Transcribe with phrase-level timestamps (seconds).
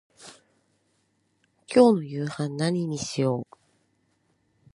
[1.71, 3.57] 今日の夕飯何にしよう。